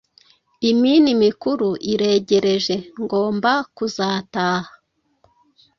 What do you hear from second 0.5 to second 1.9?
Iminimikuru